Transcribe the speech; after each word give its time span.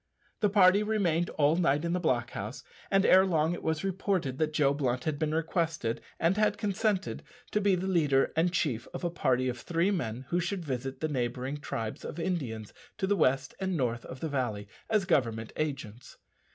The 0.39 0.49
party 0.49 0.81
remained 0.81 1.29
all 1.29 1.55
night 1.57 1.85
in 1.85 1.93
the 1.93 1.99
block 1.99 2.31
house, 2.31 2.63
and 2.89 3.05
ere 3.05 3.23
long 3.23 3.53
it 3.53 3.61
was 3.61 3.83
reported 3.83 4.39
that 4.39 4.51
Joe 4.51 4.73
Blunt 4.73 5.03
had 5.03 5.19
been 5.19 5.31
requested, 5.35 6.01
and 6.19 6.37
had 6.37 6.57
consented, 6.57 7.21
to 7.51 7.61
be 7.61 7.75
the 7.75 7.85
leader 7.85 8.33
and 8.35 8.51
chief 8.51 8.87
of 8.95 9.03
a 9.03 9.11
party 9.11 9.47
of 9.47 9.59
three 9.59 9.91
men 9.91 10.25
who 10.29 10.39
should 10.39 10.65
visit 10.65 11.01
the 11.01 11.07
neighbouring 11.07 11.57
tribes 11.57 12.03
of 12.03 12.19
Indians 12.19 12.73
to 12.97 13.05
the 13.05 13.15
west 13.15 13.53
and 13.59 13.77
north 13.77 14.03
of 14.05 14.21
the 14.21 14.27
valley 14.27 14.67
as 14.89 15.05
Government 15.05 15.53
agents. 15.55 16.17